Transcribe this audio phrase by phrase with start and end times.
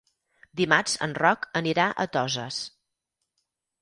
[0.61, 2.59] Dimarts en Roc anirà a Toses.